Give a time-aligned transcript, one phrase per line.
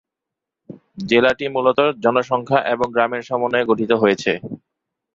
[1.03, 4.31] জেলাটি মূলত জনসংখ্যা এবং গ্রামের সমন্বয়ে গঠিত হয়েছে।